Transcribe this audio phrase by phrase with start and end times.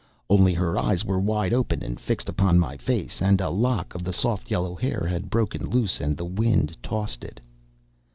[0.31, 4.03] Only her eyes were wide open and fixed upon my face; and a lock of
[4.03, 7.39] the soft yellow hair had broken loose, and the wind tossed it.